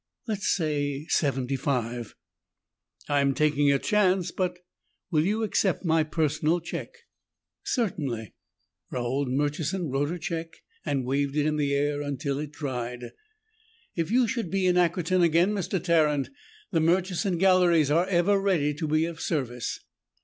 [0.27, 2.15] "Let's say seventy five?"
[3.07, 4.57] "I'm taking a chance but
[5.11, 6.89] Will you accept my personal check?"
[7.63, 8.33] "Certainly."
[8.91, 10.53] Raold Murchison wrote a check
[10.83, 13.11] and waved it in the air until it dried.
[13.95, 15.79] "If you should be in Ackerton again, Mr.
[15.79, 16.31] Tarrant,
[16.71, 19.81] the Murchison Galleries are ever ready to be of service."